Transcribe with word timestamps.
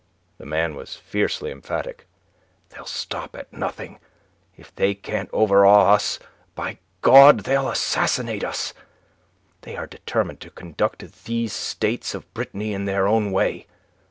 The 0.39 0.47
man 0.47 0.73
was 0.73 0.95
fiercely 0.95 1.51
emphatic. 1.51 2.07
"They'll 2.69 2.87
stop 2.87 3.35
at 3.35 3.53
nothing. 3.53 3.99
If 4.57 4.73
they 4.73 4.95
can't 4.95 5.29
overawe 5.31 5.93
us, 5.93 6.17
by 6.55 6.79
God, 7.03 7.41
they'll 7.41 7.69
assassinate 7.69 8.43
us. 8.43 8.73
They 9.61 9.75
are 9.77 9.85
determined 9.85 10.39
to 10.39 10.49
conduct 10.49 11.25
these 11.25 11.53
States 11.53 12.15
of 12.15 12.33
Brittany 12.33 12.73
in 12.73 12.85
their 12.85 13.07
own 13.07 13.31
way. 13.31 13.67